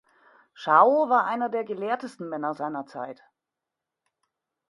[0.55, 3.21] Shao war einer der gelehrtesten Männer seiner Zeit.